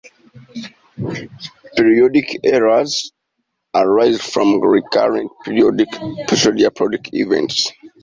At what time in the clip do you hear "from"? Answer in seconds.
4.19-4.59